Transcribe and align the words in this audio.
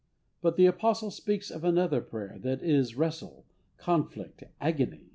But 0.41 0.55
the 0.55 0.65
Apostle 0.65 1.11
speaks 1.11 1.51
of 1.51 1.63
another 1.63 2.01
prayer 2.01 2.39
that 2.39 2.63
is 2.63 2.95
wrestle, 2.95 3.45
conflict, 3.77 4.43
"agony." 4.59 5.09